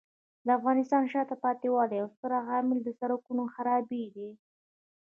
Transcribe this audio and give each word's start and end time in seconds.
د 0.45 0.47
افغانستان 0.57 1.01
د 1.03 1.07
شاته 1.13 1.35
پاتې 1.43 1.67
والي 1.71 1.95
یو 2.01 2.07
ستر 2.15 2.31
عامل 2.49 2.77
د 2.83 2.89
سړکونو 2.99 3.43
خرابي 3.53 4.03
دی. 4.15 4.29